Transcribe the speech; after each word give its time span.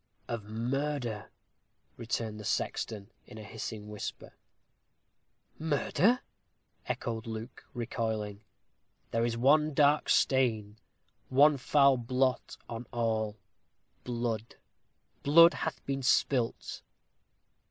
"Of 0.27 0.45
murder!" 0.45 1.29
returned 1.95 2.39
the 2.39 2.43
sexton, 2.43 3.11
in 3.27 3.37
a 3.37 3.43
hissing 3.43 3.87
whisper. 3.87 4.33
"Murder!" 5.59 6.21
echoed 6.87 7.27
Luke, 7.27 7.63
recoiling. 7.75 8.41
"There 9.11 9.25
is 9.25 9.37
one 9.37 9.75
dark 9.75 10.09
stain 10.09 10.77
one 11.29 11.57
foul 11.57 11.97
blot 11.97 12.57
on 12.67 12.87
all. 12.91 13.37
Blood 14.03 14.55
blood 15.21 15.53
hath 15.53 15.85
been 15.85 16.01
spilt." 16.01 16.81